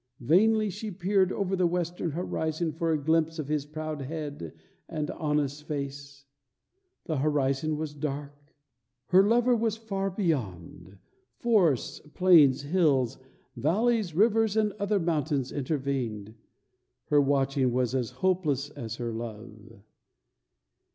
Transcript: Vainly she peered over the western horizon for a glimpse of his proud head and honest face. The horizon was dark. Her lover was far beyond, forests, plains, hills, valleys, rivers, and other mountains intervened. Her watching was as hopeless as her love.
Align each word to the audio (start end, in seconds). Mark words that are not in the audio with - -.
Vainly 0.21 0.71
she 0.71 0.89
peered 0.89 1.31
over 1.31 1.55
the 1.55 1.67
western 1.67 2.09
horizon 2.09 2.71
for 2.71 2.91
a 2.91 2.97
glimpse 2.97 3.37
of 3.37 3.47
his 3.49 3.67
proud 3.67 4.01
head 4.01 4.51
and 4.89 5.11
honest 5.11 5.67
face. 5.67 6.25
The 7.05 7.17
horizon 7.17 7.77
was 7.77 7.93
dark. 7.93 8.55
Her 9.09 9.21
lover 9.21 9.55
was 9.55 9.77
far 9.77 10.09
beyond, 10.09 10.97
forests, 11.37 11.99
plains, 12.15 12.63
hills, 12.63 13.19
valleys, 13.55 14.15
rivers, 14.15 14.57
and 14.57 14.71
other 14.79 14.99
mountains 14.99 15.51
intervened. 15.51 16.33
Her 17.09 17.21
watching 17.21 17.71
was 17.71 17.93
as 17.93 18.09
hopeless 18.09 18.71
as 18.71 18.95
her 18.95 19.13
love. 19.13 19.83